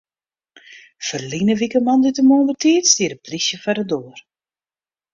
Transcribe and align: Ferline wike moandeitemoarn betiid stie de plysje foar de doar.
Ferline 1.09 1.53
wike 1.61 1.79
moandeitemoarn 1.87 2.49
betiid 2.49 2.83
stie 2.91 3.09
de 3.11 3.17
plysje 3.25 3.57
foar 3.63 3.77
de 3.79 3.85
doar. 3.91 4.19